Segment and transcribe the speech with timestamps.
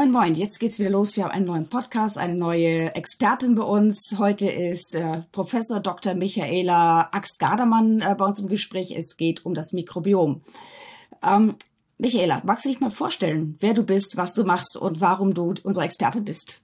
[0.00, 1.14] Moin, moin, jetzt geht's wieder los.
[1.14, 4.14] Wir haben einen neuen Podcast, eine neue Expertin bei uns.
[4.16, 6.14] Heute ist äh, Professor Dr.
[6.14, 8.96] Michaela Axt-Gardermann äh, bei uns im Gespräch.
[8.96, 10.40] Es geht um das Mikrobiom.
[11.22, 11.54] Ähm,
[11.98, 15.52] Michaela, magst du dich mal vorstellen, wer du bist, was du machst und warum du
[15.64, 16.62] unsere Expertin bist?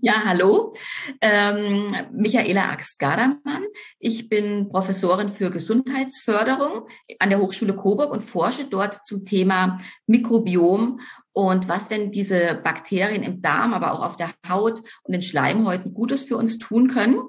[0.00, 0.72] Ja, hallo.
[1.20, 3.64] Ähm, Michaela Axt-Gardermann.
[3.98, 6.86] Ich bin Professorin für Gesundheitsförderung
[7.18, 11.00] an der Hochschule Coburg und forsche dort zum Thema Mikrobiom
[11.38, 15.94] und was denn diese Bakterien im Darm, aber auch auf der Haut und den Schleimhäuten
[15.94, 17.20] Gutes für uns tun können.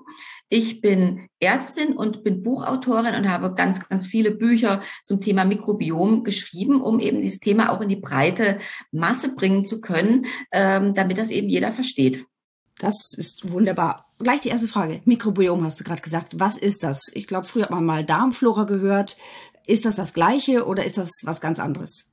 [0.49, 6.23] Ich bin Ärztin und bin Buchautorin und habe ganz, ganz viele Bücher zum Thema Mikrobiom
[6.23, 8.58] geschrieben, um eben dieses Thema auch in die breite
[8.91, 12.26] Masse bringen zu können, ähm, damit das eben jeder versteht.
[12.80, 14.07] Das ist wunderbar.
[14.18, 15.02] Gleich die erste Frage.
[15.05, 16.40] Mikrobiom hast du gerade gesagt.
[16.40, 17.12] Was ist das?
[17.13, 19.18] Ich glaube, früher hat man mal Darmflora gehört.
[19.68, 22.10] Ist das das Gleiche oder ist das was ganz anderes?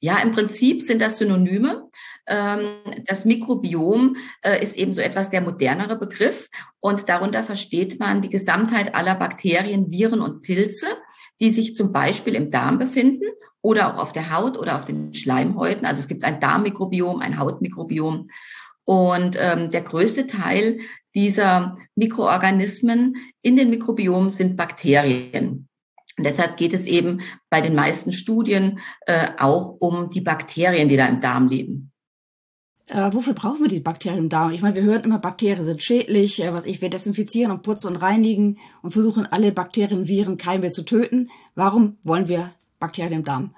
[0.00, 1.88] Ja, im Prinzip sind das Synonyme.
[2.26, 2.60] Ähm,
[3.06, 6.48] das Mikrobiom äh, ist eben so etwas der modernere Begriff
[6.80, 10.86] und darunter versteht man die Gesamtheit aller Bakterien, Viren und Pilze,
[11.40, 13.24] die sich zum Beispiel im Darm befinden
[13.62, 15.86] oder auch auf der Haut oder auf den Schleimhäuten.
[15.86, 18.26] Also es gibt ein Darmmikrobiom, ein Hautmikrobiom.
[18.84, 20.78] Und ähm, der größte Teil
[21.14, 25.67] dieser Mikroorganismen in den Mikrobiomen sind Bakterien.
[26.18, 30.96] Und deshalb geht es eben bei den meisten Studien äh, auch um die Bakterien, die
[30.96, 31.92] da im Darm leben.
[32.88, 34.50] Äh, wofür brauchen wir die Bakterien im Darm?
[34.50, 37.88] Ich meine, wir hören immer, Bakterien sind schädlich, äh, was ich, wir desinfizieren und putzen
[37.88, 41.30] und reinigen und versuchen alle Bakterien, Viren, Keime zu töten.
[41.54, 43.54] Warum wollen wir Bakterien im Darm?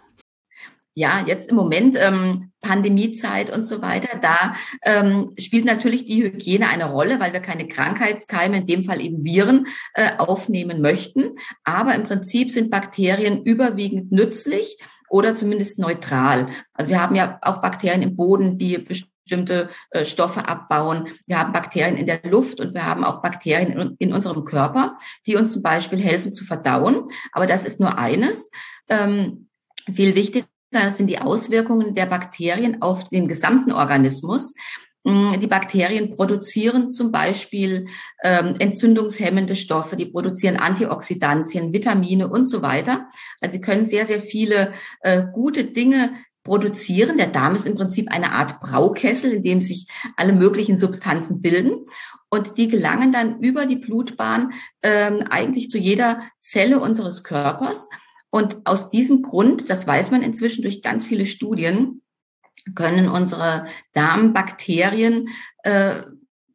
[0.94, 6.68] Ja, jetzt im Moment ähm, Pandemiezeit und so weiter, da ähm, spielt natürlich die Hygiene
[6.68, 11.30] eine Rolle, weil wir keine Krankheitskeime, in dem Fall eben Viren, äh, aufnehmen möchten.
[11.64, 14.78] Aber im Prinzip sind Bakterien überwiegend nützlich
[15.08, 16.48] oder zumindest neutral.
[16.74, 21.08] Also wir haben ja auch Bakterien im Boden, die bestimmte äh, Stoffe abbauen.
[21.26, 24.98] Wir haben Bakterien in der Luft und wir haben auch Bakterien in, in unserem Körper,
[25.26, 27.08] die uns zum Beispiel helfen zu verdauen.
[27.32, 28.50] Aber das ist nur eines.
[28.88, 29.48] Ähm,
[29.92, 34.54] viel wichtiger das sind die Auswirkungen der Bakterien auf den gesamten Organismus.
[35.04, 37.88] Mm, die Bakterien produzieren zum Beispiel
[38.22, 43.08] ähm, entzündungshemmende Stoffe, die produzieren Antioxidantien, Vitamine und so weiter.
[43.40, 46.10] Also sie können sehr, sehr viele äh, gute Dinge
[46.44, 47.16] produzieren.
[47.16, 49.86] Der Darm ist im Prinzip eine Art Braukessel, in dem sich
[50.16, 51.86] alle möglichen Substanzen bilden.
[52.28, 57.88] Und die gelangen dann über die Blutbahn ähm, eigentlich zu jeder Zelle unseres Körpers.
[58.30, 62.02] Und aus diesem Grund, das weiß man inzwischen durch ganz viele Studien,
[62.74, 65.28] können unsere Darmbakterien
[65.64, 66.02] äh,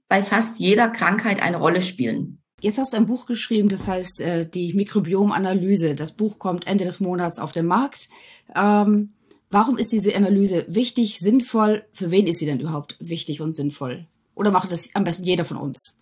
[0.07, 2.41] bei fast jeder Krankheit eine Rolle spielen.
[2.61, 5.95] Jetzt hast du ein Buch geschrieben, das heißt äh, die Mikrobiomanalyse.
[5.95, 8.09] Das Buch kommt Ende des Monats auf den Markt.
[8.55, 9.13] Ähm,
[9.49, 11.85] warum ist diese Analyse wichtig, sinnvoll?
[11.91, 14.07] Für wen ist sie denn überhaupt wichtig und sinnvoll?
[14.35, 15.99] Oder macht das am besten jeder von uns?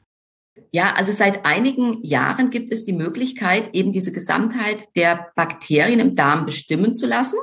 [0.72, 6.16] Ja, also seit einigen Jahren gibt es die Möglichkeit, eben diese Gesamtheit der Bakterien im
[6.16, 7.38] Darm bestimmen zu lassen.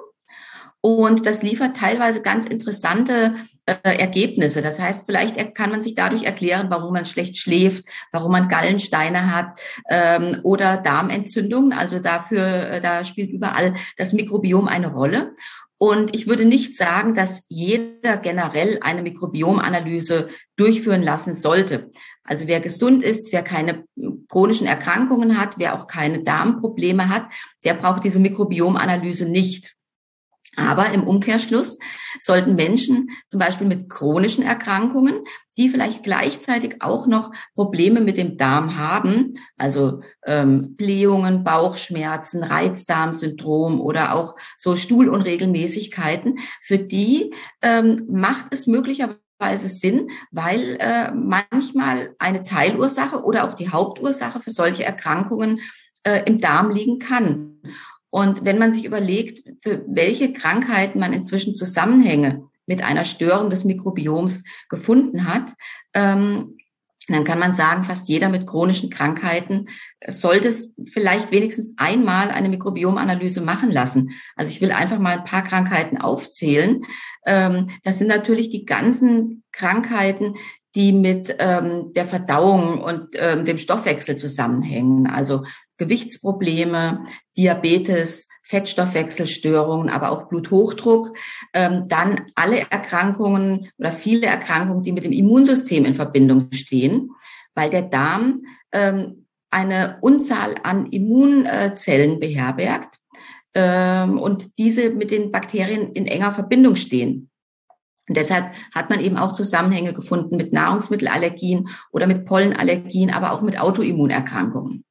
[0.82, 3.34] Und das liefert teilweise ganz interessante
[3.66, 4.62] äh, Ergebnisse.
[4.62, 9.34] Das heißt, vielleicht kann man sich dadurch erklären, warum man schlecht schläft, warum man Gallensteine
[9.34, 9.60] hat
[9.90, 11.72] ähm, oder Darmentzündungen.
[11.72, 15.34] Also dafür, äh, da spielt überall das Mikrobiom eine Rolle.
[15.82, 21.90] Und ich würde nicht sagen, dass jeder generell eine Mikrobiomanalyse durchführen lassen sollte.
[22.24, 23.84] Also wer gesund ist, wer keine
[24.28, 27.26] chronischen Erkrankungen hat, wer auch keine Darmprobleme hat,
[27.64, 29.76] der braucht diese Mikrobiomanalyse nicht.
[30.56, 31.78] Aber im Umkehrschluss
[32.20, 35.20] sollten Menschen zum Beispiel mit chronischen Erkrankungen,
[35.56, 43.80] die vielleicht gleichzeitig auch noch Probleme mit dem Darm haben, also ähm, Blähungen, Bauchschmerzen, Reizdarmsyndrom
[43.80, 47.32] oder auch so Stuhlunregelmäßigkeiten, für die
[47.62, 54.40] ähm, macht es möglicherweise Weise Sinn, weil äh, manchmal eine Teilursache oder auch die Hauptursache
[54.40, 55.60] für solche Erkrankungen
[56.04, 57.60] äh, im Darm liegen kann.
[58.10, 63.64] Und wenn man sich überlegt, für welche Krankheiten man inzwischen Zusammenhänge mit einer Störung des
[63.64, 65.54] Mikrobioms gefunden hat,
[65.94, 66.56] ähm,
[67.08, 69.68] dann kann man sagen, fast jeder mit chronischen Krankheiten
[70.06, 74.10] sollte es vielleicht wenigstens einmal eine Mikrobiomanalyse machen lassen.
[74.36, 76.82] Also ich will einfach mal ein paar Krankheiten aufzählen.
[77.26, 80.36] Ähm, das sind natürlich die ganzen Krankheiten,
[80.74, 85.08] die mit ähm, der Verdauung und ähm, dem Stoffwechsel zusammenhängen.
[85.08, 85.44] Also
[85.78, 87.04] Gewichtsprobleme,
[87.36, 91.16] Diabetes, Fettstoffwechselstörungen, aber auch Bluthochdruck,
[91.54, 97.10] ähm, dann alle Erkrankungen oder viele Erkrankungen, die mit dem Immunsystem in Verbindung stehen,
[97.54, 98.42] weil der Darm
[98.72, 102.96] ähm, eine Unzahl an Immunzellen beherbergt
[103.54, 107.30] ähm, und diese mit den Bakterien in enger Verbindung stehen.
[108.08, 113.42] Und deshalb hat man eben auch Zusammenhänge gefunden mit Nahrungsmittelallergien oder mit Pollenallergien, aber auch
[113.42, 114.84] mit Autoimmunerkrankungen.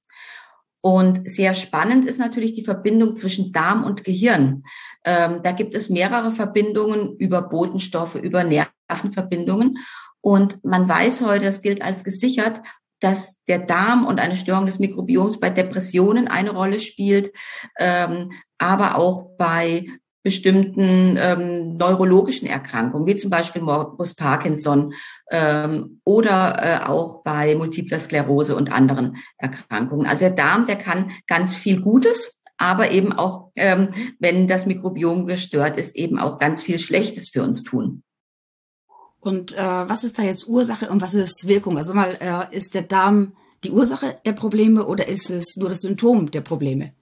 [0.81, 4.64] Und sehr spannend ist natürlich die Verbindung zwischen Darm und Gehirn.
[5.04, 9.80] Ähm, da gibt es mehrere Verbindungen über Botenstoffe, über Nervenverbindungen.
[10.22, 12.62] Und man weiß heute, das gilt als gesichert,
[13.00, 17.31] dass der Darm und eine Störung des Mikrobioms bei Depressionen eine Rolle spielt,
[17.78, 19.86] ähm, aber auch bei
[20.24, 24.94] bestimmten ähm, neurologischen Erkrankungen, wie zum Beispiel Morbus Parkinson
[25.31, 30.06] ähm, oder äh, auch bei multipler Sklerose und anderen Erkrankungen.
[30.06, 33.89] Also der Darm, der kann ganz viel Gutes, aber eben auch, ähm,
[34.19, 38.04] wenn das Mikrobiom gestört ist, eben auch ganz viel Schlechtes für uns tun.
[39.21, 41.77] Und äh, was ist da jetzt Ursache und was ist Wirkung?
[41.77, 43.33] Also mal, äh, ist der Darm
[43.63, 46.94] die Ursache der Probleme oder ist es nur das Symptom der Probleme?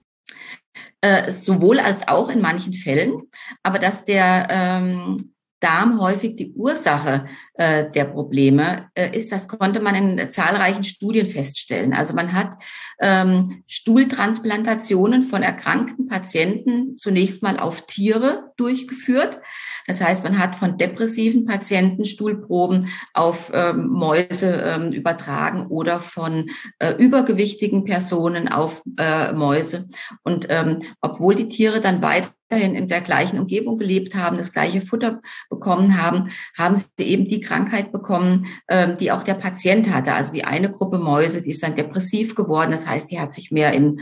[1.02, 3.24] Äh, sowohl als auch in manchen Fällen,
[3.64, 7.26] aber dass der ähm, Darm häufig die Ursache
[7.56, 11.94] äh, der Probleme äh, ist, das konnte man in zahlreichen Studien feststellen.
[11.94, 12.58] Also man hat
[13.00, 19.40] ähm, Stuhltransplantationen von erkrankten Patienten zunächst mal auf Tiere durchgeführt.
[19.88, 26.50] Das heißt, man hat von depressiven Patienten Stuhlproben auf ähm, Mäuse ähm, übertragen oder von
[26.80, 29.88] äh, übergewichtigen Personen auf äh, Mäuse.
[30.24, 34.82] Und ähm, obwohl die Tiere dann weiter in der gleichen Umgebung gelebt haben, das gleiche
[34.82, 40.14] Futter bekommen haben, haben sie eben die Krankheit bekommen, ähm, die auch der Patient hatte.
[40.14, 42.72] Also die eine Gruppe Mäuse, die ist dann depressiv geworden.
[42.72, 44.02] Das heißt, die hat sich mehr in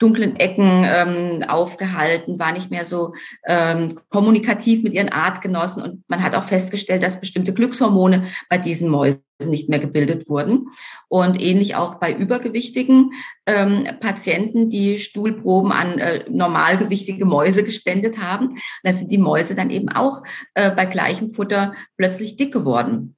[0.00, 3.14] dunklen Ecken ähm, aufgehalten, war nicht mehr so
[3.46, 5.82] ähm, kommunikativ mit ihren Artgenossen.
[5.82, 10.68] Und man hat auch festgestellt, dass bestimmte Glückshormone bei diesen Mäusen nicht mehr gebildet wurden.
[11.08, 13.12] Und ähnlich auch bei übergewichtigen
[13.46, 18.58] ähm, Patienten, die Stuhlproben an äh, normalgewichtige Mäuse gespendet haben.
[18.82, 20.22] Da sind die Mäuse dann eben auch
[20.54, 23.16] äh, bei gleichem Futter plötzlich dick geworden.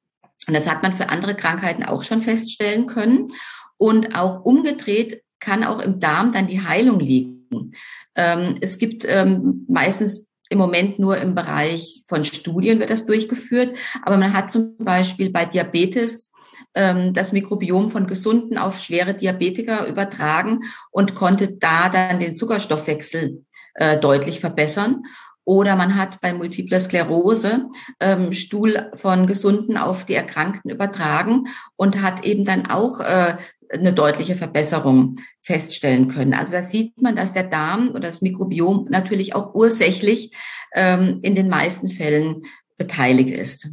[0.49, 3.33] Und das hat man für andere Krankheiten auch schon feststellen können.
[3.77, 7.75] Und auch umgedreht kann auch im Darm dann die Heilung liegen.
[8.15, 13.77] Ähm, es gibt ähm, meistens im Moment nur im Bereich von Studien wird das durchgeführt,
[14.03, 16.31] aber man hat zum Beispiel bei Diabetes
[16.75, 20.61] ähm, das Mikrobiom von Gesunden auf schwere Diabetiker übertragen
[20.91, 23.45] und konnte da dann den Zuckerstoffwechsel
[23.75, 25.03] äh, deutlich verbessern.
[25.45, 27.69] Oder man hat bei Multipler Sklerose
[27.99, 33.37] ähm, Stuhl von Gesunden auf die Erkrankten übertragen und hat eben dann auch äh,
[33.73, 36.35] eine deutliche Verbesserung feststellen können.
[36.35, 40.35] Also da sieht man, dass der Darm oder das Mikrobiom natürlich auch ursächlich
[40.75, 42.43] ähm, in den meisten Fällen
[42.77, 43.69] beteiligt ist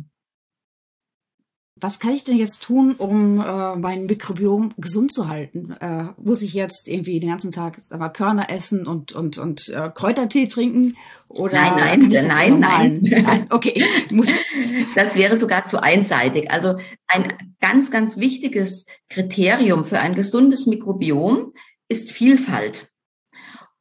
[1.82, 5.72] was kann ich denn jetzt tun, um äh, mein Mikrobiom gesund zu halten?
[5.80, 9.90] Äh, muss ich jetzt irgendwie den ganzen Tag aber Körner essen und und und äh,
[9.94, 10.98] Kräutertee trinken?
[11.28, 13.48] Oder nein, nein, nein, nein, nein.
[13.50, 14.28] Okay, muss
[14.96, 16.52] Das wäre sogar zu einseitig.
[16.52, 16.76] Also
[17.08, 21.50] ein ganz, ganz wichtiges Kriterium für ein gesundes Mikrobiom
[21.88, 22.90] ist Vielfalt.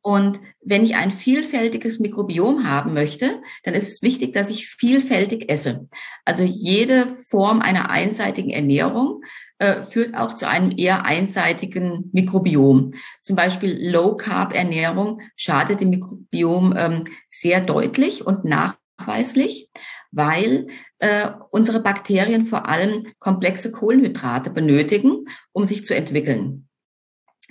[0.09, 5.51] Und wenn ich ein vielfältiges Mikrobiom haben möchte, dann ist es wichtig, dass ich vielfältig
[5.51, 5.87] esse.
[6.25, 9.21] Also jede Form einer einseitigen Ernährung
[9.59, 12.93] äh, führt auch zu einem eher einseitigen Mikrobiom.
[13.21, 19.69] Zum Beispiel Low-Carb-Ernährung schadet dem Mikrobiom ähm, sehr deutlich und nachweislich,
[20.11, 20.69] weil
[21.01, 26.68] äh, unsere Bakterien vor allem komplexe Kohlenhydrate benötigen, um sich zu entwickeln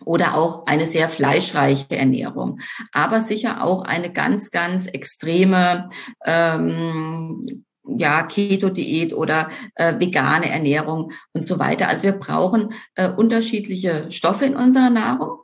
[0.05, 2.59] oder auch eine sehr fleischreiche Ernährung,
[2.91, 5.89] aber sicher auch eine ganz, ganz extreme
[6.25, 11.87] ähm, ja, Keto-Diät oder äh, vegane Ernährung und so weiter.
[11.87, 15.39] Also wir brauchen äh, unterschiedliche Stoffe in unserer Nahrung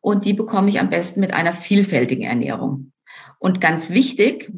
[0.00, 2.92] und die bekomme ich am besten mit einer vielfältigen Ernährung.
[3.38, 4.52] Und ganz wichtig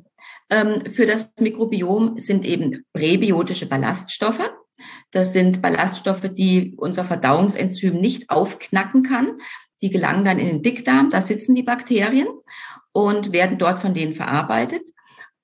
[0.51, 4.53] ähm, für das Mikrobiom sind eben präbiotische Ballaststoffe.
[5.13, 9.39] Das sind Ballaststoffe, die unser Verdauungsenzym nicht aufknacken kann.
[9.83, 12.29] Die gelangen dann in den Dickdarm, da sitzen die Bakterien
[12.93, 14.83] und werden dort von denen verarbeitet.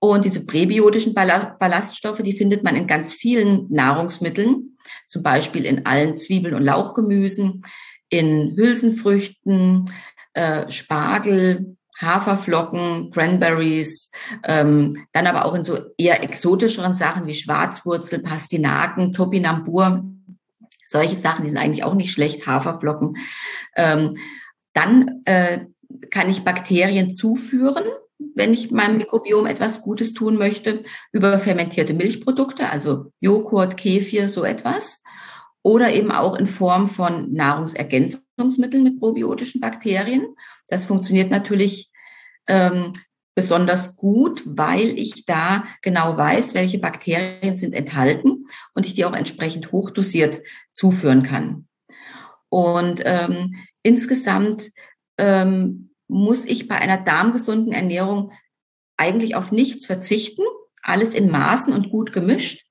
[0.00, 6.14] Und diese präbiotischen Ballaststoffe, die findet man in ganz vielen Nahrungsmitteln, zum Beispiel in allen
[6.14, 7.62] Zwiebeln und Lauchgemüsen,
[8.08, 9.90] in Hülsenfrüchten,
[10.34, 14.10] äh, Spargel, Haferflocken, Cranberries,
[14.44, 20.04] ähm, dann aber auch in so eher exotischeren Sachen wie Schwarzwurzel, Pastinaken, Topinambur,
[20.86, 23.16] solche Sachen, die sind eigentlich auch nicht schlecht, Haferflocken.
[23.76, 24.14] Ähm,
[24.72, 25.66] dann äh,
[26.10, 27.84] kann ich Bakterien zuführen,
[28.34, 34.44] wenn ich meinem Mikrobiom etwas Gutes tun möchte, über fermentierte Milchprodukte, also Joghurt, Kefir, so
[34.44, 35.02] etwas.
[35.62, 40.26] Oder eben auch in Form von Nahrungsergänzungsmitteln mit probiotischen Bakterien.
[40.68, 41.90] Das funktioniert natürlich
[42.46, 42.92] ähm,
[43.34, 49.14] besonders gut, weil ich da genau weiß, welche Bakterien sind enthalten und ich die auch
[49.14, 50.40] entsprechend hochdosiert
[50.72, 51.68] zuführen kann.
[52.48, 54.70] Und ähm, insgesamt
[55.18, 58.32] ähm, muss ich bei einer darmgesunden Ernährung
[58.96, 60.42] eigentlich auf nichts verzichten,
[60.82, 62.66] alles in Maßen und gut gemischt.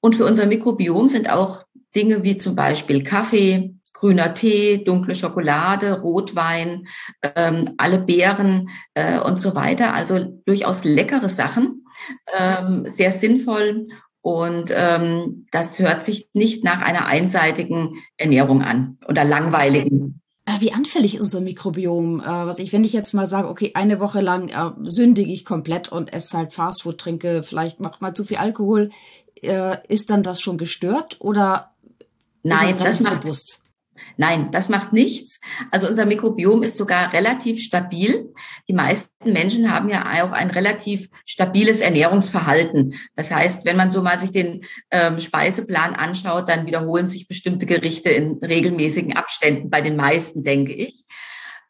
[0.00, 6.00] Und für unser Mikrobiom sind auch Dinge wie zum Beispiel Kaffee, grüner Tee, dunkle Schokolade,
[6.00, 6.86] Rotwein,
[7.34, 9.94] ähm, alle Beeren äh, und so weiter.
[9.94, 11.86] Also durchaus leckere Sachen,
[12.38, 13.84] ähm, sehr sinnvoll.
[14.20, 20.20] Und ähm, das hört sich nicht nach einer einseitigen Ernährung an oder langweiligen.
[20.44, 22.20] Äh, wie anfällig ist unser Mikrobiom?
[22.20, 25.44] Äh, was ich, wenn ich jetzt mal sage, okay, eine Woche lang äh, sündige ich
[25.44, 28.90] komplett und esse halt Fastfood, trinke vielleicht mach mal zu viel Alkohol,
[29.40, 31.70] äh, ist dann das schon gestört oder
[32.42, 33.62] Nein, das macht, bewusst?
[34.16, 35.40] Nein, das macht nichts.
[35.70, 38.30] Also unser Mikrobiom ist sogar relativ stabil.
[38.68, 42.94] Die meisten Menschen haben ja auch ein relativ stabiles Ernährungsverhalten.
[43.14, 47.66] Das heißt, wenn man so mal sich den ähm, Speiseplan anschaut, dann wiederholen sich bestimmte
[47.66, 51.04] Gerichte in regelmäßigen Abständen bei den meisten, denke ich.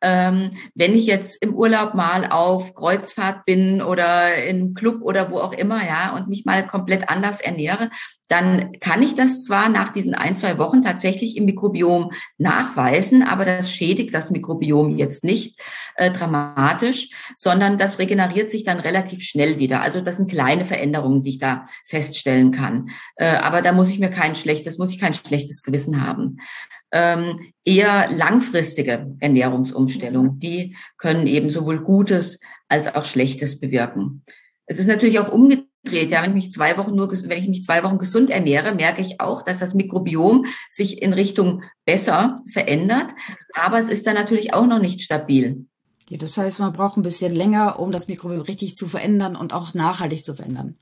[0.03, 5.39] Ähm, wenn ich jetzt im Urlaub mal auf Kreuzfahrt bin oder im Club oder wo
[5.39, 7.91] auch immer, ja, und mich mal komplett anders ernähre,
[8.29, 13.45] dann kann ich das zwar nach diesen ein, zwei Wochen tatsächlich im Mikrobiom nachweisen, aber
[13.45, 15.61] das schädigt das Mikrobiom jetzt nicht
[15.95, 19.83] äh, dramatisch, sondern das regeneriert sich dann relativ schnell wieder.
[19.83, 22.91] Also das sind kleine Veränderungen, die ich da feststellen kann.
[23.17, 26.39] Äh, aber da muss ich mir kein schlechtes, muss ich kein schlechtes Gewissen haben.
[26.99, 34.23] Ähm, eher langfristige Ernährungsumstellungen, die können eben sowohl Gutes als auch Schlechtes bewirken.
[34.65, 36.11] Es ist natürlich auch umgekehrt dreht.
[36.11, 39.01] Ja, wenn ich mich zwei Wochen nur, wenn ich mich zwei Wochen gesund ernähre, merke
[39.01, 43.13] ich auch, dass das Mikrobiom sich in Richtung besser verändert.
[43.55, 45.67] Aber es ist dann natürlich auch noch nicht stabil.
[46.09, 49.53] Ja, das heißt, man braucht ein bisschen länger, um das Mikrobiom richtig zu verändern und
[49.53, 50.77] auch nachhaltig zu verändern.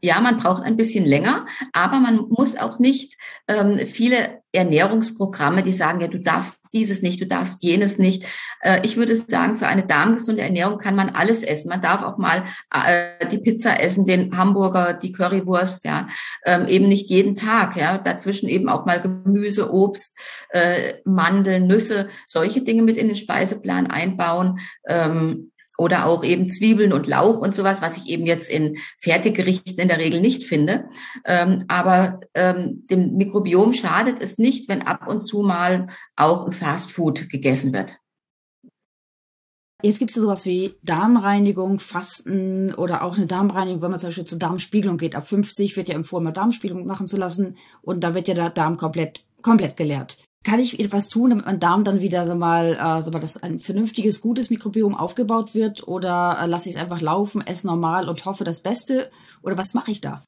[0.00, 3.16] Ja, man braucht ein bisschen länger, aber man muss auch nicht
[3.48, 8.24] ähm, viele Ernährungsprogramme, die sagen, ja, du darfst dieses nicht, du darfst jenes nicht.
[8.60, 11.68] Äh, ich würde sagen, für eine darmgesunde Ernährung kann man alles essen.
[11.68, 12.42] Man darf auch mal
[12.72, 16.08] äh, die Pizza essen, den Hamburger, die Currywurst, ja,
[16.44, 20.16] ähm, eben nicht jeden Tag, ja, dazwischen eben auch mal Gemüse, Obst,
[20.50, 24.60] äh, Mandeln, Nüsse, solche Dinge mit in den Speiseplan einbauen.
[24.88, 29.78] Ähm, oder auch eben Zwiebeln und Lauch und sowas, was ich eben jetzt in Fertiggerichten
[29.78, 30.88] in der Regel nicht finde.
[31.24, 36.52] Ähm, aber ähm, dem Mikrobiom schadet es nicht, wenn ab und zu mal auch ein
[36.52, 37.98] Fastfood gegessen wird.
[39.82, 44.24] Jetzt gibt es sowas wie Darmreinigung, Fasten oder auch eine Darmreinigung, wenn man zum Beispiel
[44.24, 45.14] zur Darmspiegelung geht.
[45.14, 48.48] Ab 50 wird ja empfohlen, mal Darmspiegelung machen zu lassen und da wird ja der
[48.48, 52.78] Darm komplett, komplett geleert kann ich etwas tun, damit mein Darm dann wieder so mal,
[52.80, 55.88] äh, so mal, dass ein vernünftiges, gutes Mikrobiom aufgebaut wird?
[55.88, 59.10] Oder äh, lasse ich es einfach laufen, esse normal und hoffe das Beste?
[59.42, 60.24] Oder was mache ich da?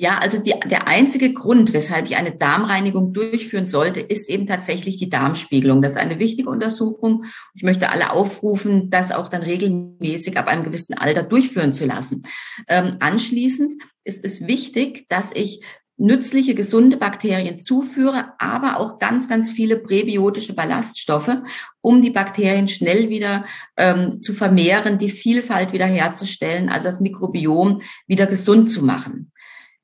[0.00, 4.96] Ja, also die, der einzige Grund, weshalb ich eine Darmreinigung durchführen sollte, ist eben tatsächlich
[4.96, 5.80] die Darmspiegelung.
[5.80, 7.24] Das ist eine wichtige Untersuchung.
[7.54, 12.22] Ich möchte alle aufrufen, das auch dann regelmäßig ab einem gewissen Alter durchführen zu lassen.
[12.66, 15.62] Ähm, anschließend ist es wichtig, dass ich
[16.00, 21.36] nützliche, gesunde Bakterien zuführe, aber auch ganz, ganz viele präbiotische Ballaststoffe,
[21.82, 23.44] um die Bakterien schnell wieder
[23.76, 29.30] ähm, zu vermehren, die Vielfalt wieder herzustellen, also das Mikrobiom wieder gesund zu machen.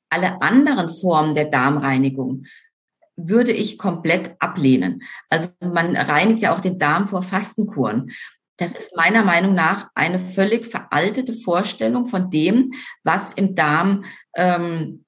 [0.09, 2.45] Alle anderen Formen der Darmreinigung
[3.15, 5.03] würde ich komplett ablehnen.
[5.29, 8.11] Also man reinigt ja auch den Darm vor Fastenkuren.
[8.57, 12.71] Das ist meiner Meinung nach eine völlig veraltete Vorstellung von dem,
[13.03, 14.05] was im Darm
[14.35, 15.03] ähm,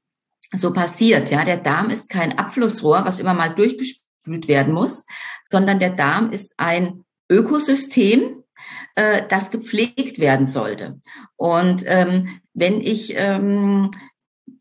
[0.53, 1.29] so passiert.
[1.31, 5.05] Ja, der Darm ist kein Abflussrohr, was immer mal durchgespült werden muss,
[5.43, 8.43] sondern der Darm ist ein Ökosystem,
[8.95, 10.99] äh, das gepflegt werden sollte.
[11.35, 13.91] Und ähm, wenn ich ähm,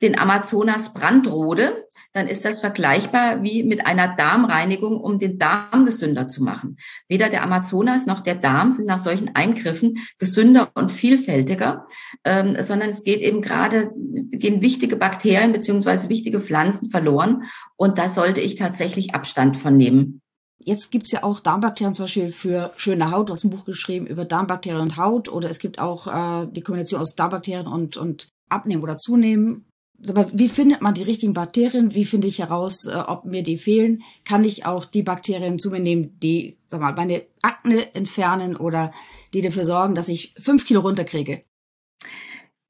[0.03, 6.29] den Amazonas brandrode, dann ist das vergleichbar wie mit einer Darmreinigung, um den Darm gesünder
[6.29, 6.79] zu machen.
[7.09, 11.87] Weder der Amazonas noch der Darm sind nach solchen Eingriffen gesünder und vielfältiger,
[12.25, 13.93] ähm, sondern es geht eben gerade,
[14.31, 17.45] gehen wichtige Bakterien beziehungsweise wichtige Pflanzen verloren.
[17.77, 20.21] Und da sollte ich tatsächlich Abstand von nehmen.
[20.61, 23.29] Jetzt gibt's ja auch Darmbakterien zum Beispiel für schöne Haut.
[23.29, 25.29] Du hast ein Buch geschrieben über Darmbakterien und Haut.
[25.29, 29.68] Oder es gibt auch äh, die Kombination aus Darmbakterien und, und Abnehmen oder Zunehmen.
[30.07, 31.95] Aber wie findet man die richtigen Bakterien?
[31.95, 34.03] Wie finde ich heraus, äh, ob mir die fehlen?
[34.25, 38.93] Kann ich auch die Bakterien zu mir nehmen, die, sag mal, meine Akne entfernen oder
[39.35, 41.43] die dafür sorgen, dass ich fünf Kilo runterkriege?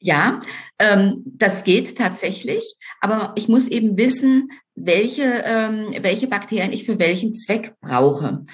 [0.00, 0.38] Ja,
[0.78, 7.00] ähm, das geht tatsächlich, aber ich muss eben wissen, welche, ähm, welche Bakterien ich für
[7.00, 8.44] welchen Zweck brauche.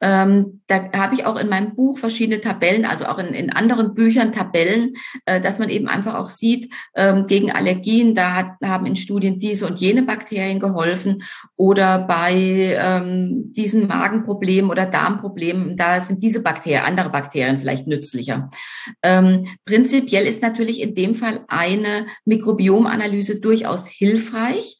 [0.00, 3.94] Ähm, da habe ich auch in meinem Buch verschiedene Tabellen, also auch in, in anderen
[3.94, 8.86] Büchern Tabellen, äh, dass man eben einfach auch sieht, ähm, gegen Allergien, da hat, haben
[8.86, 11.22] in Studien diese und jene Bakterien geholfen
[11.56, 18.48] oder bei ähm, diesen Magenproblemen oder Darmproblemen, da sind diese Bakterien, andere Bakterien vielleicht nützlicher.
[19.02, 24.78] Ähm, prinzipiell ist natürlich in dem Fall eine Mikrobiomanalyse durchaus hilfreich,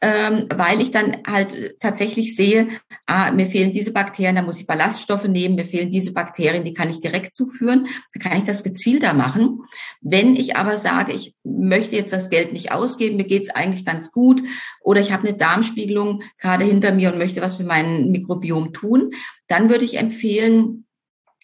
[0.00, 2.68] ähm, weil ich dann halt tatsächlich sehe,
[3.06, 6.74] ah, mir fehlen diese Bakterien, da muss ich Ballaststoffe nehmen, mir fehlen diese Bakterien, die
[6.74, 9.62] kann ich direkt zuführen, da kann ich das gezielter machen.
[10.00, 14.12] Wenn ich aber sage, ich möchte jetzt das Geld nicht ausgeben, mir geht's eigentlich ganz
[14.12, 14.42] gut
[14.82, 19.10] oder ich habe eine Darmspiegelung gerade hinter mir und möchte was für mein Mikrobiom tun,
[19.48, 20.86] dann würde ich empfehlen,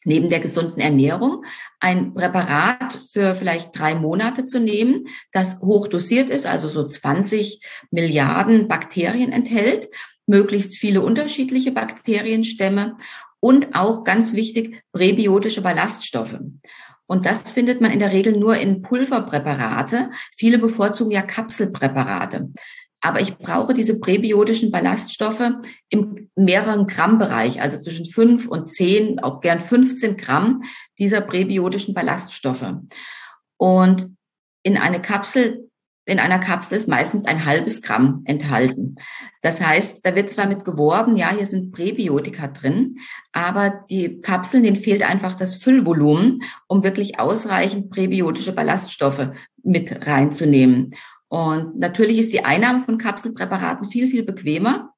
[0.05, 1.45] neben der gesunden Ernährung
[1.81, 7.61] ein Präparat für vielleicht drei Monate zu nehmen, das hochdosiert ist, also so 20
[7.91, 9.89] Milliarden Bakterien enthält,
[10.29, 12.97] möglichst viele unterschiedliche Bakterienstämme
[13.41, 16.39] und auch ganz wichtig präbiotische Ballaststoffe.
[17.07, 20.11] Und das findet man in der Regel nur in Pulverpräparate.
[20.37, 22.51] Viele bevorzugen ja Kapselpräparate.
[23.01, 25.53] Aber ich brauche diese präbiotischen Ballaststoffe
[25.89, 30.63] im mehreren Gramm Bereich, also zwischen fünf und zehn, auch gern 15 Gramm
[30.99, 32.75] dieser präbiotischen Ballaststoffe.
[33.57, 34.17] Und
[34.65, 35.68] in eine Kapsel,
[36.09, 38.97] in einer Kapsel ist meistens ein halbes Gramm enthalten.
[39.43, 42.97] Das heißt, da wird zwar mit geworben, ja, hier sind Präbiotika drin,
[43.33, 49.29] aber die Kapseln, denen fehlt einfach das Füllvolumen, um wirklich ausreichend präbiotische Ballaststoffe
[49.63, 50.95] mit reinzunehmen.
[51.29, 54.95] Und natürlich ist die Einnahme von Kapselpräparaten viel, viel bequemer.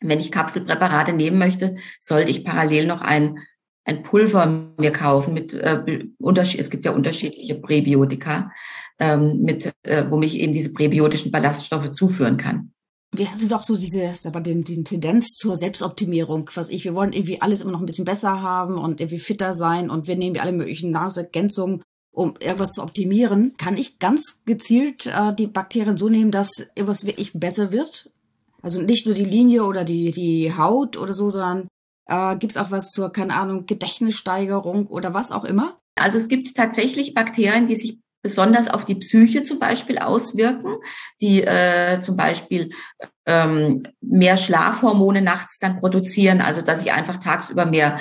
[0.00, 3.38] Wenn ich Kapselpräparate nehmen möchte, sollte ich parallel noch ein,
[3.84, 8.50] ein Pulver mir kaufen mit äh, Unterschied, es gibt ja unterschiedliche Präbiotika,
[8.98, 12.72] ähm, mit, äh, wo mich eben diese präbiotischen Ballaststoffe zuführen kann.
[13.14, 17.12] Wir sind doch so diese, aber den, den Tendenz zur Selbstoptimierung, was ich, wir wollen
[17.12, 20.38] irgendwie alles immer noch ein bisschen besser haben und irgendwie fitter sein und wir nehmen
[20.38, 21.82] alle möglichen Nahrungsergänzungen
[22.18, 27.06] um irgendwas zu optimieren, kann ich ganz gezielt äh, die Bakterien so nehmen, dass irgendwas
[27.06, 28.10] wirklich besser wird.
[28.60, 31.68] Also nicht nur die Linie oder die, die Haut oder so, sondern
[32.06, 35.78] äh, gibt es auch was zur, keine Ahnung, Gedächtnissteigerung oder was auch immer?
[35.94, 40.76] Also es gibt tatsächlich Bakterien, die sich besonders auf die Psyche zum Beispiel auswirken,
[41.20, 42.70] die äh, zum Beispiel
[43.26, 47.98] ähm, mehr Schlafhormone nachts dann produzieren, also dass ich einfach tagsüber mehr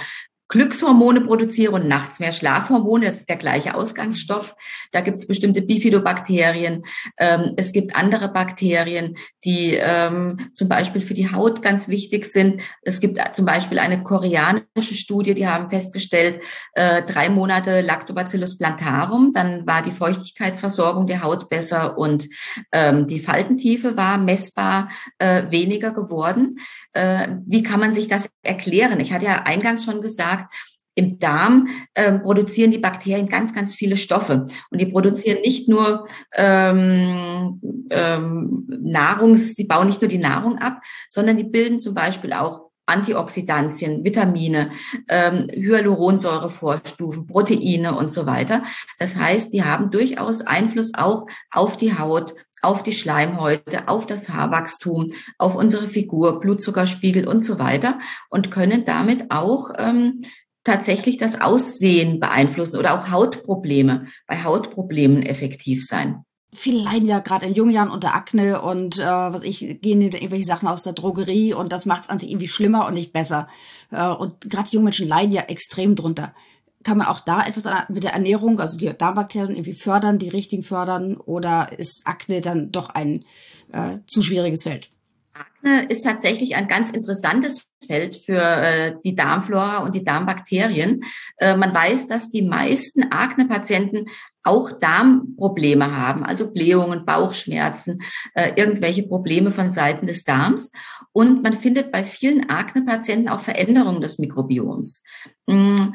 [0.49, 3.05] Glückshormone produziere und nachts mehr Schlafhormone.
[3.05, 4.55] Das ist der gleiche Ausgangsstoff.
[4.91, 6.85] Da gibt es bestimmte Bifidobakterien.
[7.17, 12.61] Ähm, es gibt andere Bakterien, die ähm, zum Beispiel für die Haut ganz wichtig sind.
[12.81, 16.41] Es gibt zum Beispiel eine koreanische Studie, die haben festgestellt,
[16.73, 22.27] äh, drei Monate Lactobacillus plantarum, dann war die Feuchtigkeitsversorgung der Haut besser und
[22.71, 26.51] ähm, die Faltentiefe war messbar äh, weniger geworden.
[26.97, 28.99] Äh, wie kann man sich das erklären?
[28.99, 30.51] Ich hatte ja eingangs schon gesagt,
[30.95, 34.47] im Darm ähm, produzieren die Bakterien ganz, ganz viele Stoffe.
[34.71, 40.81] Und die produzieren nicht nur ähm, ähm, Nahrungs, die bauen nicht nur die Nahrung ab,
[41.07, 44.71] sondern die bilden zum Beispiel auch Antioxidantien, Vitamine,
[45.09, 48.63] ähm, Hyaluronsäurevorstufen, Proteine und so weiter.
[48.97, 52.33] Das heißt, die haben durchaus Einfluss auch auf die Haut,
[52.67, 57.97] auf die Schleimhäute, auf das Haarwachstum, auf unsere Figur, Blutzuckerspiegel und so weiter
[58.29, 60.25] und können damit auch ähm,
[60.65, 66.23] tatsächlich das Aussehen beeinflussen oder auch Hautprobleme, bei Hautproblemen effektiv sein.
[66.53, 70.45] Viele leiden ja gerade in jungen Jahren unter Akne und äh, was ich gehen irgendwelche
[70.45, 73.47] Sachen aus der Drogerie und das macht es an sich irgendwie schlimmer und nicht besser.
[73.91, 76.33] Äh, und gerade junge Menschen leiden ja extrem drunter
[76.83, 80.63] kann man auch da etwas mit der Ernährung, also die Darmbakterien irgendwie fördern, die richtigen
[80.63, 83.25] fördern oder ist Akne dann doch ein
[83.71, 84.89] äh, zu schwieriges Feld?
[85.33, 91.03] Akne ist tatsächlich ein ganz interessantes Feld für äh, die Darmflora und die Darmbakterien.
[91.37, 94.05] Äh, man weiß, dass die meisten Akne-Patienten
[94.43, 98.01] auch Darmprobleme haben, also Blähungen, Bauchschmerzen,
[98.33, 100.71] äh, irgendwelche Probleme von Seiten des Darms.
[101.11, 105.03] Und man findet bei vielen Akne-Patienten auch Veränderungen des Mikrobioms.
[105.47, 105.89] Mm,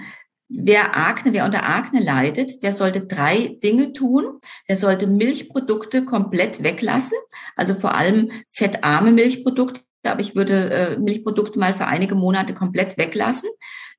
[0.54, 4.38] Wer Akne, wer unter Akne leidet, der sollte drei Dinge tun.
[4.68, 7.16] Der sollte Milchprodukte komplett weglassen,
[7.56, 9.80] also vor allem fettarme Milchprodukte.
[10.04, 13.48] Aber ich würde äh, Milchprodukte mal für einige Monate komplett weglassen.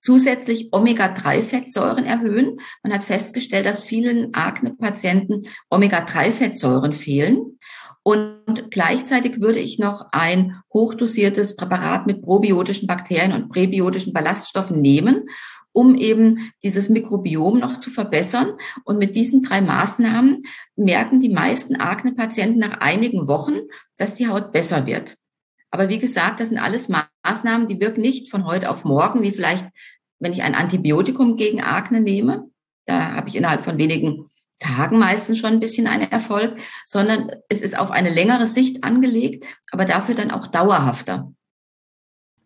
[0.02, 2.60] Zusätzlich Omega-3-Fettsäuren erhöhen.
[2.84, 7.58] Man hat festgestellt, dass vielen Akne-Patienten Omega-3-Fettsäuren fehlen.
[8.04, 15.24] Und gleichzeitig würde ich noch ein hochdosiertes Präparat mit probiotischen Bakterien und präbiotischen Ballaststoffen nehmen
[15.74, 18.54] um eben dieses Mikrobiom noch zu verbessern.
[18.86, 20.44] Und mit diesen drei Maßnahmen
[20.76, 23.60] merken die meisten Akne-Patienten nach einigen Wochen,
[23.98, 25.18] dass die Haut besser wird.
[25.72, 26.90] Aber wie gesagt, das sind alles
[27.26, 29.68] Maßnahmen, die wirken nicht von heute auf morgen, wie vielleicht,
[30.20, 32.50] wenn ich ein Antibiotikum gegen Akne nehme.
[32.86, 37.62] Da habe ich innerhalb von wenigen Tagen meistens schon ein bisschen einen Erfolg, sondern es
[37.62, 41.34] ist auf eine längere Sicht angelegt, aber dafür dann auch dauerhafter.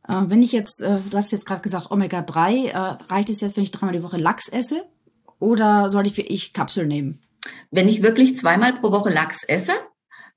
[0.08, 2.78] Äh, wenn ich jetzt, äh, du hast jetzt gerade gesagt, Omega-3, äh,
[3.10, 4.84] reicht es jetzt, wenn ich dreimal die Woche Lachs esse?
[5.40, 7.22] Oder soll ich wie ich Kapsel nehmen?
[7.72, 9.74] Wenn ich wirklich zweimal pro Woche Lachs esse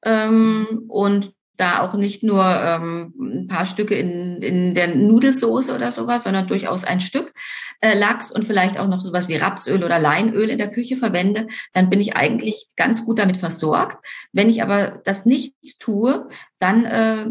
[0.05, 5.93] ähm, und da auch nicht nur ähm, ein paar Stücke in, in der Nudelsoße oder
[5.93, 7.35] sowas, sondern durchaus ein Stück
[7.81, 11.47] äh, Lachs und vielleicht auch noch sowas wie Rapsöl oder Leinöl in der Küche verwende,
[11.73, 14.05] dann bin ich eigentlich ganz gut damit versorgt.
[14.33, 16.27] Wenn ich aber das nicht tue,
[16.59, 17.27] dann äh,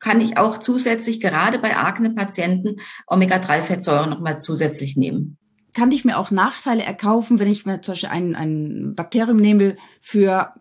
[0.00, 5.38] kann ich auch zusätzlich gerade bei Akne-Patienten Omega-3-Fettsäuren nochmal zusätzlich nehmen
[5.76, 9.76] kann ich mir auch Nachteile erkaufen, wenn ich mir zum Beispiel ein, ein Bakterium nehme
[10.00, 10.54] für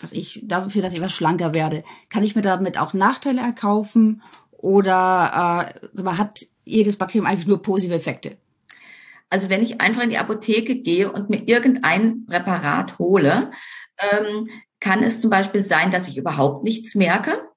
[0.00, 1.82] was ich, dafür, dass ich was schlanker werde.
[2.08, 7.94] Kann ich mir damit auch Nachteile erkaufen oder äh, hat jedes Bakterium eigentlich nur positive
[7.94, 8.36] Effekte?
[9.30, 13.50] Also wenn ich einfach in die Apotheke gehe und mir irgendein Präparat hole,
[13.98, 14.46] ähm,
[14.80, 17.48] kann es zum Beispiel sein, dass ich überhaupt nichts merke.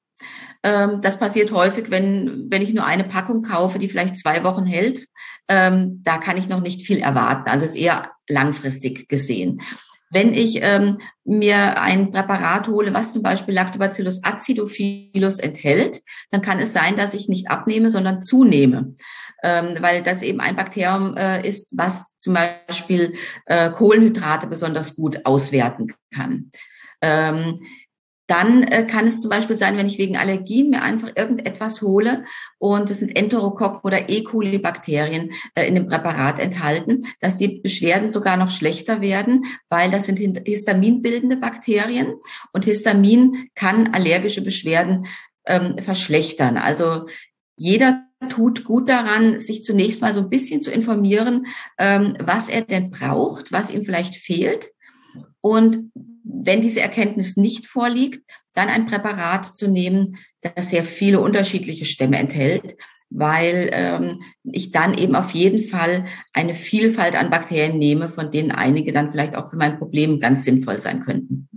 [0.64, 4.66] Ähm, das passiert häufig, wenn, wenn ich nur eine Packung kaufe, die vielleicht zwei Wochen
[4.66, 5.08] hält.
[5.48, 7.50] Ähm, da kann ich noch nicht viel erwarten.
[7.50, 9.62] Also es ist eher langfristig gesehen.
[10.14, 16.60] Wenn ich ähm, mir ein Präparat hole, was zum Beispiel Lactobacillus acidophilus enthält, dann kann
[16.60, 18.96] es sein, dass ich nicht abnehme, sondern zunehme.
[19.44, 23.16] Ähm, weil das eben ein Bakterium äh, ist, was zum Beispiel
[23.48, 26.52] äh, Kohlenhydrate besonders gut auswerten kann.
[27.02, 27.60] Ähm,
[28.32, 32.24] dann äh, kann es zum Beispiel sein, wenn ich wegen Allergien mir einfach irgendetwas hole
[32.60, 34.24] und es sind Enterokokken oder E.
[34.24, 40.06] coli-Bakterien äh, in dem Präparat enthalten, dass die Beschwerden sogar noch schlechter werden, weil das
[40.06, 42.14] sind histaminbildende Bakterien
[42.54, 45.08] und Histamin kann allergische Beschwerden
[45.46, 46.58] ähm, verschlechtern.
[46.58, 47.08] Also
[47.58, 52.62] jeder tut gut daran, sich zunächst mal so ein bisschen zu informieren, ähm, was er
[52.62, 54.72] denn braucht, was ihm vielleicht fehlt.
[55.42, 55.92] Und
[56.24, 62.18] wenn diese Erkenntnis nicht vorliegt, dann ein Präparat zu nehmen, das sehr viele unterschiedliche Stämme
[62.18, 62.76] enthält,
[63.10, 68.52] weil ähm, ich dann eben auf jeden Fall eine Vielfalt an Bakterien nehme, von denen
[68.52, 71.50] einige dann vielleicht auch für mein Problem ganz sinnvoll sein könnten.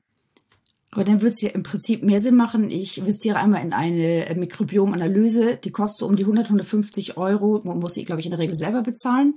[0.94, 2.70] Aber dann würde es ja im Prinzip mehr Sinn machen.
[2.70, 7.60] Ich investiere einmal in eine Mikrobiomanalyse, die kostet so um die 100, 150 Euro.
[7.64, 9.34] Man muss sie, glaube ich, in der Regel selber bezahlen.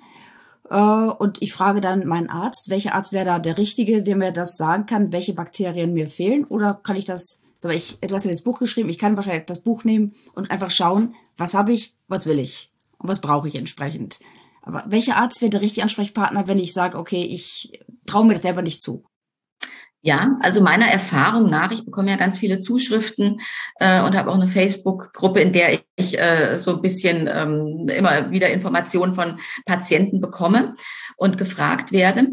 [0.70, 4.32] Äh, und ich frage dann meinen Arzt, welcher Arzt wäre da der Richtige, der mir
[4.32, 6.44] das sagen kann, welche Bakterien mir fehlen?
[6.44, 9.46] Oder kann ich das, aber ich, du hast ja das Buch geschrieben, ich kann wahrscheinlich
[9.46, 13.48] das Buch nehmen und einfach schauen, was habe ich, was will ich und was brauche
[13.48, 14.20] ich entsprechend.
[14.62, 18.44] Aber welcher Arzt wäre der richtige Ansprechpartner, wenn ich sage, okay, ich traue mir das
[18.44, 19.07] selber nicht zu?
[20.02, 23.42] Ja, also meiner Erfahrung nach, ich bekomme ja ganz viele Zuschriften
[23.80, 28.32] äh, und habe auch eine Facebook-Gruppe, in der ich äh, so ein bisschen ähm, immer
[28.32, 30.76] wieder Informationen von Patienten bekomme
[31.18, 32.32] und gefragt werde.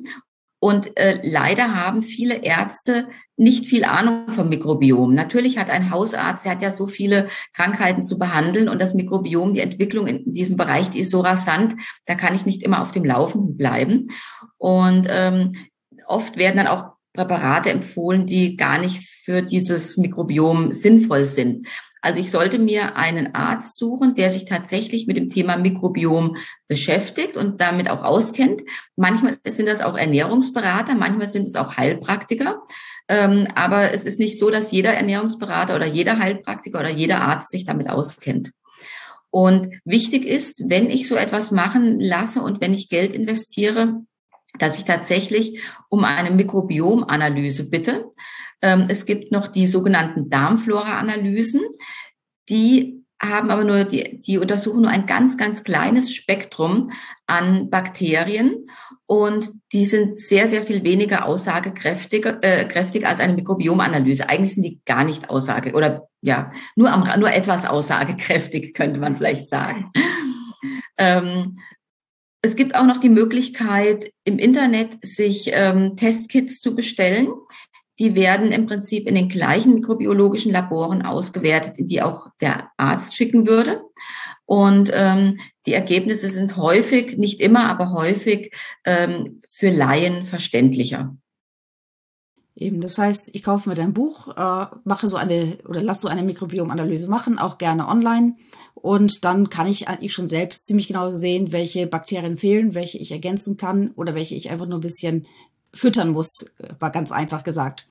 [0.61, 5.13] Und äh, leider haben viele Ärzte nicht viel Ahnung vom Mikrobiom.
[5.13, 9.53] Natürlich hat ein Hausarzt, der hat ja so viele Krankheiten zu behandeln und das Mikrobiom,
[9.53, 11.75] die Entwicklung in diesem Bereich, die ist so rasant,
[12.07, 14.09] da kann ich nicht immer auf dem Laufenden bleiben.
[14.57, 15.55] Und ähm,
[16.07, 21.67] oft werden dann auch Präparate empfohlen, die gar nicht für dieses Mikrobiom sinnvoll sind.
[22.03, 26.37] Also ich sollte mir einen Arzt suchen, der sich tatsächlich mit dem Thema Mikrobiom
[26.69, 28.63] beschäftigt und damit auch auskennt.
[28.95, 32.63] Manchmal sind das auch Ernährungsberater, manchmal sind es auch Heilpraktiker.
[33.09, 37.51] Ähm, aber es ist nicht so, dass jeder Ernährungsberater oder jeder Heilpraktiker oder jeder Arzt
[37.51, 38.51] sich damit auskennt.
[39.31, 44.03] Und wichtig ist, wenn ich so etwas machen lasse und wenn ich Geld investiere,
[44.59, 48.11] dass ich tatsächlich um eine Mikrobiomanalyse bitte.
[48.63, 51.61] Ähm, es gibt noch die sogenannten Darmflora-Analysen,
[52.49, 56.91] die haben aber nur, die, die untersuchen nur ein ganz, ganz kleines Spektrum
[57.27, 58.69] an Bakterien
[59.07, 64.29] und die sind sehr, sehr viel weniger aussagekräftig äh, kräftig als eine Mikrobiomanalyse.
[64.29, 69.17] Eigentlich sind die gar nicht aussage oder ja, nur, am, nur etwas aussagekräftig, könnte man
[69.17, 69.91] vielleicht sagen.
[70.97, 71.59] Ähm,
[72.45, 77.29] es gibt auch noch die Möglichkeit, im Internet sich ähm, Testkits zu bestellen.
[77.99, 83.47] Die werden im Prinzip in den gleichen mikrobiologischen Laboren ausgewertet, die auch der Arzt schicken
[83.47, 83.83] würde.
[84.45, 88.53] Und ähm, die Ergebnisse sind häufig, nicht immer, aber häufig
[88.85, 91.17] ähm, für Laien verständlicher.
[92.57, 96.09] Eben, das heißt, ich kaufe mir dein Buch, äh, mache so eine oder lass so
[96.09, 98.37] eine Mikrobiomanalyse machen, auch gerne online.
[98.75, 103.11] Und dann kann ich eigentlich schon selbst ziemlich genau sehen, welche Bakterien fehlen, welche ich
[103.11, 105.27] ergänzen kann oder welche ich einfach nur ein bisschen
[105.73, 107.89] füttern muss, war ganz einfach gesagt.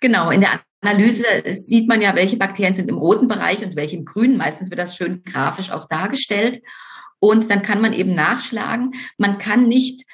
[0.00, 3.96] Genau, in der Analyse sieht man ja, welche Bakterien sind im roten Bereich und welche
[3.96, 4.36] im grünen.
[4.36, 6.62] Meistens wird das schön grafisch auch dargestellt.
[7.18, 8.92] Und dann kann man eben nachschlagen.
[9.16, 10.04] Man kann nicht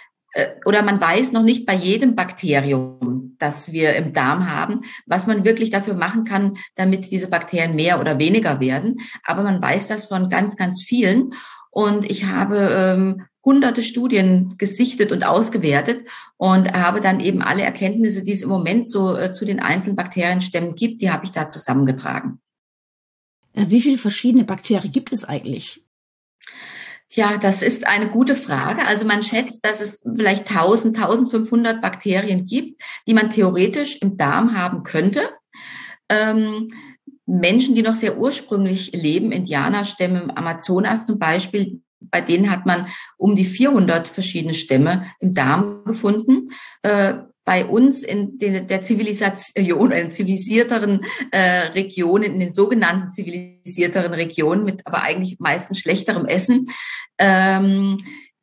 [0.64, 5.44] oder man weiß noch nicht bei jedem Bakterium, das wir im Darm haben, was man
[5.44, 9.00] wirklich dafür machen kann, damit diese Bakterien mehr oder weniger werden.
[9.24, 11.34] Aber man weiß das von ganz, ganz vielen.
[11.70, 18.22] Und ich habe ähm, hunderte Studien gesichtet und ausgewertet und habe dann eben alle Erkenntnisse,
[18.22, 21.48] die es im Moment so äh, zu den einzelnen Bakterienstämmen gibt, die habe ich da
[21.48, 22.40] zusammengetragen.
[23.54, 25.84] Äh, wie viele verschiedene Bakterien gibt es eigentlich?
[27.12, 28.86] Ja, das ist eine gute Frage.
[28.86, 34.56] Also man schätzt, dass es vielleicht 1000, 1500 Bakterien gibt, die man theoretisch im Darm
[34.56, 35.20] haben könnte.
[36.08, 36.68] Ähm,
[37.26, 42.86] Menschen, die noch sehr ursprünglich leben, Indianerstämme im Amazonas zum Beispiel, bei denen hat man
[43.18, 46.46] um die 400 verschiedene Stämme im Darm gefunden.
[46.82, 47.14] Äh,
[47.50, 54.86] bei uns in der Zivilisation, in zivilisierteren äh, Regionen, in den sogenannten zivilisierteren Regionen mit
[54.86, 56.66] aber eigentlich meistens schlechterem Essen,
[57.18, 57.96] ähm,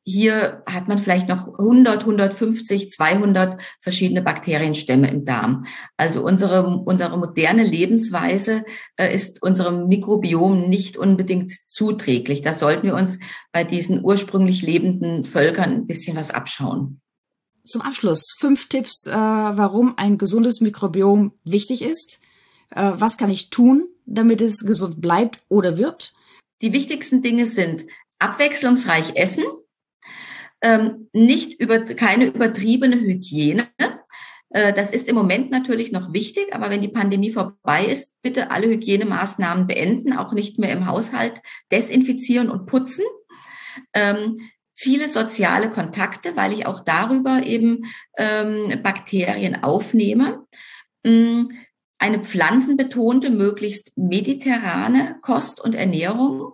[0.03, 5.65] hier hat man vielleicht noch 100, 150, 200 verschiedene Bakterienstämme im Darm.
[5.95, 8.65] Also unsere, unsere moderne Lebensweise
[8.97, 12.41] äh, ist unserem Mikrobiom nicht unbedingt zuträglich.
[12.41, 13.19] Da sollten wir uns
[13.53, 16.99] bei diesen ursprünglich lebenden Völkern ein bisschen was abschauen.
[17.67, 22.21] Zum Abschluss fünf Tipps, äh, warum ein gesundes Mikrobiom wichtig ist.
[22.71, 26.13] Äh, was kann ich tun, damit es gesund bleibt oder wird?
[26.61, 27.85] Die wichtigsten Dinge sind
[28.19, 29.43] abwechslungsreich essen,
[30.61, 33.67] ähm, nicht über, keine übertriebene Hygiene.
[34.49, 38.49] Äh, das ist im Moment natürlich noch wichtig, aber wenn die Pandemie vorbei ist, bitte
[38.49, 43.03] alle Hygienemaßnahmen beenden, auch nicht mehr im Haushalt desinfizieren und putzen.
[43.93, 44.33] Ähm,
[44.77, 47.85] viele soziale Kontakte, weil ich auch darüber eben
[48.17, 50.45] ähm, Bakterien aufnehme.
[51.03, 51.49] Ähm,
[51.99, 56.53] eine pflanzenbetonte, möglichst mediterrane Kost und Ernährung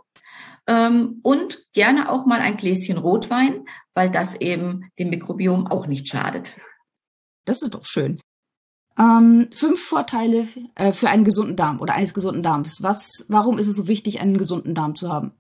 [0.68, 6.08] ähm, und gerne auch mal ein Gläschen Rotwein, weil das eben dem Mikrobiom auch nicht
[6.08, 6.54] schadet.
[7.44, 8.22] Das ist doch schön.
[8.98, 12.82] Ähm, fünf Vorteile äh, für einen gesunden Darm oder eines gesunden Darms.
[12.82, 15.34] Was, warum ist es so wichtig, einen gesunden Darm zu haben?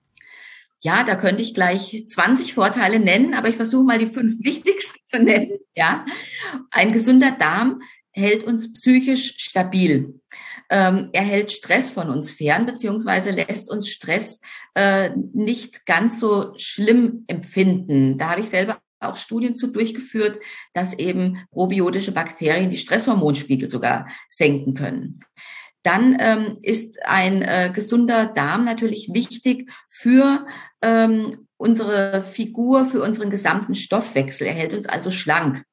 [0.83, 4.99] Ja, da könnte ich gleich 20 Vorteile nennen, aber ich versuche mal die fünf wichtigsten
[5.05, 5.57] zu nennen.
[5.75, 6.05] Ja,
[6.71, 7.79] ein gesunder Darm
[8.11, 10.19] hält uns psychisch stabil.
[10.69, 14.41] Ähm, er hält Stress von uns fern, beziehungsweise lässt uns Stress
[14.75, 18.17] äh, nicht ganz so schlimm empfinden.
[18.17, 20.39] Da habe ich selber auch Studien zu durchgeführt,
[20.73, 25.19] dass eben probiotische Bakterien die Stresshormonspiegel sogar senken können.
[25.83, 30.45] Dann ähm, ist ein äh, gesunder Darm natürlich wichtig für
[30.81, 34.47] ähm, unsere Figur, für unseren gesamten Stoffwechsel.
[34.47, 35.63] Er hält uns also schlank.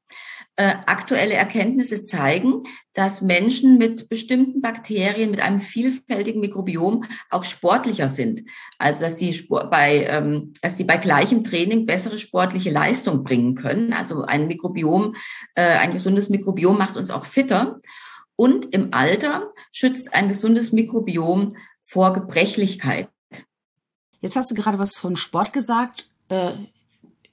[0.57, 8.09] Äh, aktuelle Erkenntnisse zeigen, dass Menschen mit bestimmten Bakterien, mit einem vielfältigen Mikrobiom auch sportlicher
[8.09, 8.43] sind.
[8.79, 13.95] Also dass sie bei, ähm, dass sie bei gleichem Training bessere sportliche Leistung bringen können.
[13.95, 15.15] Also ein Mikrobiom,
[15.55, 17.79] äh, ein gesundes Mikrobiom macht uns auch fitter.
[18.41, 23.11] Und im Alter schützt ein gesundes Mikrobiom vor Gebrechlichkeit.
[24.21, 26.09] Jetzt hast du gerade was von Sport gesagt.
[26.31, 26.53] Äh,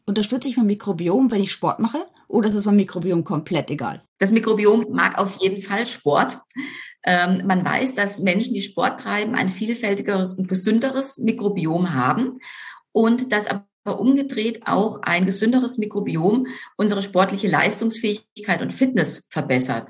[0.06, 2.06] unterstütze ich mein Mikrobiom, wenn ich Sport mache?
[2.28, 4.04] Oder ist es beim Mikrobiom komplett egal?
[4.18, 6.40] Das Mikrobiom mag auf jeden Fall Sport.
[7.06, 12.36] Ähm, man weiß, dass Menschen, die Sport treiben, ein vielfältigeres und gesünderes Mikrobiom haben
[12.92, 13.66] und dass aber
[14.02, 19.88] umgedreht auch ein gesünderes Mikrobiom unsere sportliche Leistungsfähigkeit und Fitness verbessert.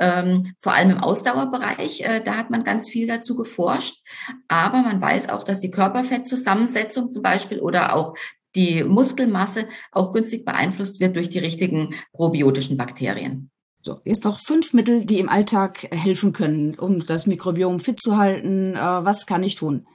[0.00, 4.02] Ähm, vor allem im Ausdauerbereich, äh, da hat man ganz viel dazu geforscht.
[4.48, 8.14] Aber man weiß auch, dass die Körperfettzusammensetzung zum Beispiel oder auch
[8.56, 13.50] die Muskelmasse auch günstig beeinflusst wird durch die richtigen probiotischen Bakterien.
[13.82, 18.16] So, jetzt noch fünf Mittel, die im Alltag helfen können, um das Mikrobiom fit zu
[18.16, 18.74] halten.
[18.74, 19.86] Äh, was kann ich tun?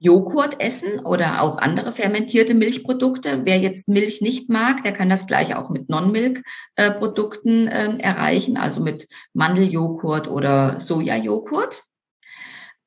[0.00, 3.42] Joghurt essen oder auch andere fermentierte Milchprodukte.
[3.44, 8.80] Wer jetzt Milch nicht mag, der kann das gleiche auch mit Non-Milk-Produkten äh, erreichen, also
[8.80, 11.82] mit Mandeljoghurt oder Sojajoghurt.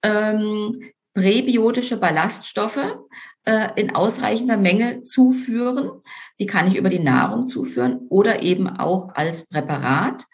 [0.03, 2.97] Ähm, präbiotische Ballaststoffe
[3.45, 5.91] äh, in ausreichender Menge zuführen.
[6.39, 10.25] Die kann ich über die Nahrung zuführen oder eben auch als Präparat.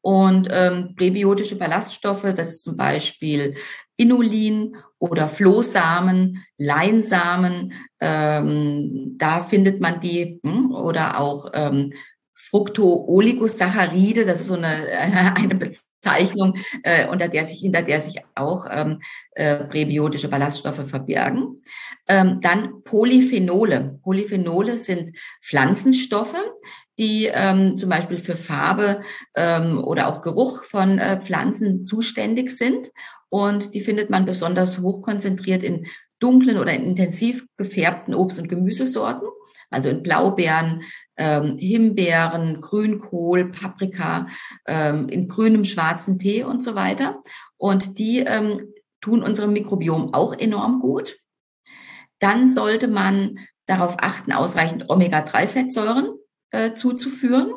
[0.00, 3.56] Und ähm, präbiotische Ballaststoffe, das ist zum Beispiel
[3.96, 4.76] Inulin
[5.10, 11.92] oder Flohsamen, Leinsamen, ähm, da findet man die, hm, oder auch ähm,
[12.34, 14.66] Fructooligosacharide, das ist so eine,
[15.36, 19.00] eine Bezeichnung, äh, unter der sich, hinter der sich auch ähm,
[19.32, 21.60] äh, präbiotische Ballaststoffe verbergen.
[22.06, 23.98] Ähm, dann Polyphenole.
[24.02, 26.36] Polyphenole sind Pflanzenstoffe,
[26.98, 29.02] die ähm, zum Beispiel für Farbe
[29.34, 32.90] ähm, oder auch Geruch von äh, Pflanzen zuständig sind.
[33.28, 35.86] Und die findet man besonders hochkonzentriert in
[36.20, 39.28] dunklen oder intensiv gefärbten Obst- und Gemüsesorten,
[39.70, 40.82] also in Blaubeeren,
[41.16, 44.28] ähm, Himbeeren, Grünkohl, Paprika,
[44.66, 47.20] ähm, in grünem, schwarzen Tee und so weiter.
[47.56, 48.60] Und die ähm,
[49.00, 51.18] tun unserem Mikrobiom auch enorm gut.
[52.20, 56.08] Dann sollte man darauf achten, ausreichend Omega-3-Fettsäuren
[56.50, 57.52] äh, zuzuführen.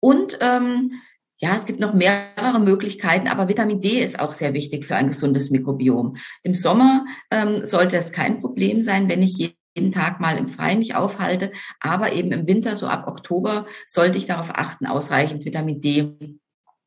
[0.00, 0.92] Und ähm,
[1.40, 5.08] ja, es gibt noch mehrere Möglichkeiten, aber Vitamin D ist auch sehr wichtig für ein
[5.08, 6.16] gesundes Mikrobiom.
[6.42, 10.80] Im Sommer ähm, sollte es kein Problem sein, wenn ich jeden Tag mal im Freien
[10.80, 15.80] mich aufhalte, aber eben im Winter, so ab Oktober, sollte ich darauf achten, ausreichend Vitamin
[15.80, 16.38] D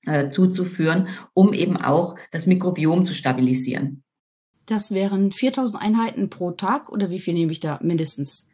[0.05, 4.03] äh, zuzuführen, um eben auch das Mikrobiom zu stabilisieren.
[4.65, 8.49] Das wären 4000 Einheiten pro Tag oder wie viel nehme ich da mindestens?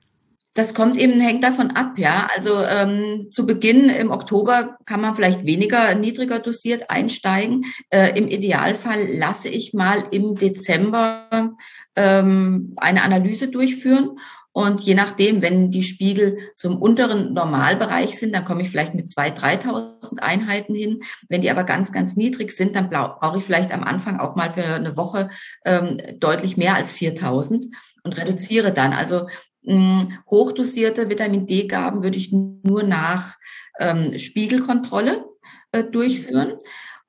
[0.57, 2.27] Das kommt eben, hängt davon ab, ja.
[2.35, 7.65] Also ähm, zu Beginn im Oktober kann man vielleicht weniger, niedriger dosiert einsteigen.
[7.91, 11.55] Äh, Im Idealfall lasse ich mal im Dezember
[11.95, 14.17] ähm, eine Analyse durchführen.
[14.51, 19.09] Und je nachdem, wenn die Spiegel zum unteren Normalbereich sind, dann komme ich vielleicht mit
[19.09, 21.03] 2.000, 3.000 Einheiten hin.
[21.29, 24.49] Wenn die aber ganz, ganz niedrig sind, dann brauche ich vielleicht am Anfang auch mal
[24.49, 25.29] für eine Woche
[25.65, 27.67] ähm, deutlich mehr als 4.000
[28.01, 28.93] und reduziere dann.
[28.93, 29.27] Also
[30.29, 33.35] hochdosierte Vitamin D-Gaben würde ich nur nach
[33.79, 35.25] ähm, Spiegelkontrolle
[35.71, 36.53] äh, durchführen.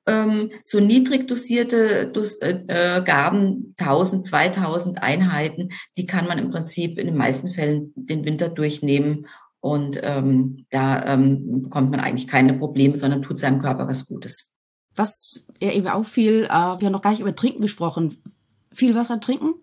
[0.05, 6.51] Ähm, so niedrig dosierte Dos, äh, äh Gaben, 1000, 2000 Einheiten, die kann man im
[6.51, 9.27] Prinzip in den meisten Fällen den Winter durchnehmen
[9.61, 14.55] und ähm, da ähm, bekommt man eigentlich keine Probleme, sondern tut seinem Körper was Gutes.
[14.95, 18.23] Was ja eben auch viel, äh, wir haben noch gar nicht über Trinken gesprochen.
[18.71, 19.55] Viel Wasser trinken?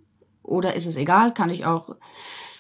[0.43, 1.33] Oder ist es egal?
[1.33, 1.97] Kann ich auch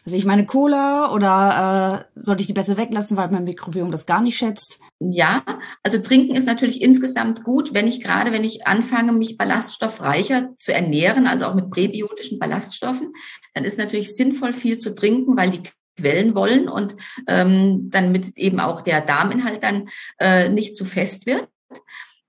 [0.06, 4.06] also ich meine Cola oder äh, sollte ich die besser weglassen, weil mein Mikrobiom das
[4.06, 4.78] gar nicht schätzt?
[5.00, 5.42] Ja,
[5.82, 10.72] also trinken ist natürlich insgesamt gut, wenn ich gerade, wenn ich anfange, mich ballaststoffreicher zu
[10.72, 13.12] ernähren, also auch mit präbiotischen Ballaststoffen,
[13.54, 15.62] dann ist natürlich sinnvoll viel zu trinken, weil die
[15.98, 16.94] Quellen wollen und
[17.26, 19.88] ähm, dann mit eben auch der Darminhalt dann
[20.20, 21.48] äh, nicht zu fest wird.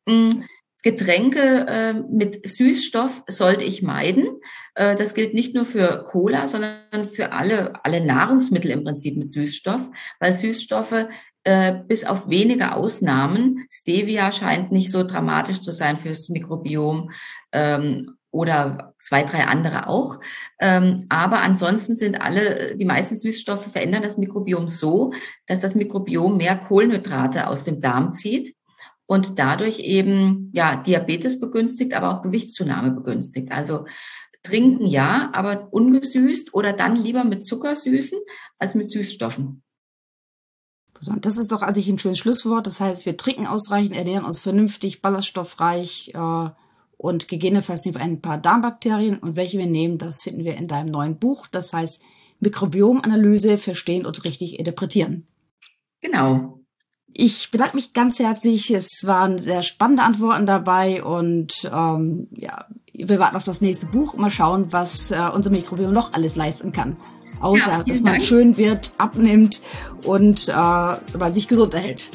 [0.08, 0.46] Mhm.
[0.88, 4.40] Getränke äh, mit Süßstoff sollte ich meiden.
[4.74, 9.30] Äh, das gilt nicht nur für Cola, sondern für alle, alle Nahrungsmittel im Prinzip mit
[9.30, 9.90] Süßstoff,
[10.22, 11.08] weil Süßstoffe
[11.44, 17.12] äh, bis auf wenige Ausnahmen, Stevia scheint nicht so dramatisch zu sein fürs Mikrobiom
[17.52, 20.22] ähm, oder zwei, drei andere auch.
[20.62, 25.12] Ähm, aber ansonsten sind alle, die meisten Süßstoffe verändern das Mikrobiom so,
[25.48, 28.57] dass das Mikrobiom mehr Kohlenhydrate aus dem Darm zieht
[29.08, 33.52] und dadurch eben ja Diabetes begünstigt, aber auch Gewichtszunahme begünstigt.
[33.52, 33.86] Also
[34.44, 38.20] trinken ja, aber ungesüßt oder dann lieber mit Zucker süßen
[38.60, 39.64] als mit Süßstoffen.
[41.22, 42.68] Das ist doch also ein schönes Schlusswort.
[42.68, 46.50] Das heißt, wir trinken ausreichend, ernähren uns vernünftig, ballaststoffreich äh,
[46.98, 49.20] und gegebenenfalls nehmen wir ein paar Darmbakterien.
[49.20, 51.48] Und welche wir nehmen, das finden wir in deinem neuen Buch.
[51.48, 52.02] Das heißt
[52.40, 55.28] Mikrobiomanalyse, verstehen und richtig interpretieren.
[56.02, 56.57] Genau.
[57.20, 58.70] Ich bedanke mich ganz herzlich.
[58.70, 64.14] Es waren sehr spannende Antworten dabei und ähm, ja, wir warten auf das nächste Buch
[64.14, 66.96] und mal schauen, was äh, unser Mikrobiom noch alles leisten kann.
[67.40, 68.24] Außer, ja, dass man Dank.
[68.24, 69.64] schön wird, abnimmt
[70.04, 72.12] und äh, sich gesund erhält.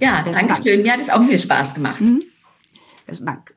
[0.00, 0.82] Ja, danke schön.
[0.82, 2.00] Mir hat es auch viel Spaß gemacht.
[2.00, 2.20] Mhm.
[3.06, 3.53] Besten Dank.